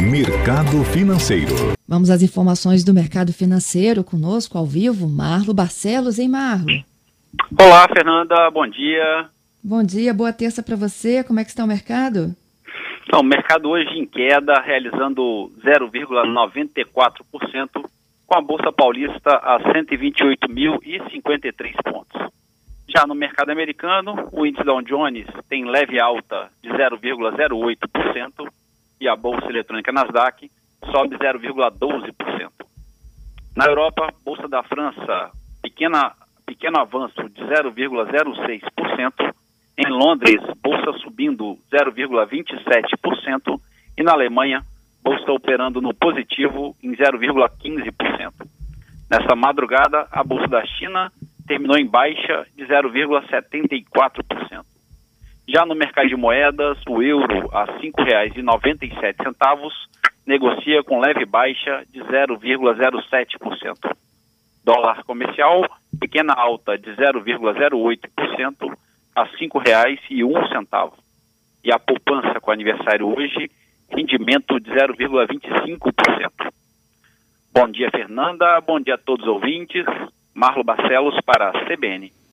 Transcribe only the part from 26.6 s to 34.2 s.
de 0,08% e a Bolsa Eletrônica Nasdaq sobe 0,12%. Na Europa,